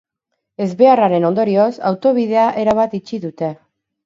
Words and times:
Ezbeharraren 0.65 1.27
ondorioz, 1.29 1.69
autobidea 1.91 2.47
erabat 2.63 2.97
itxi 3.01 3.23
dute. 3.29 3.53